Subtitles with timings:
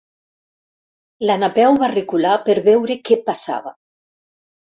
[1.29, 3.77] La Napeu va recular per veure què passava.